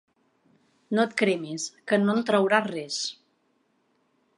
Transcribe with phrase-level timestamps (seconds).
[0.99, 3.03] No et cremis, que no en trauràs res.